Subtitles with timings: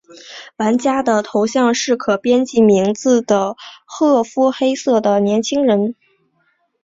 [0.57, 3.55] 玩家的头像是可编辑名字的
[3.85, 5.93] 褐肤黑发的年轻人。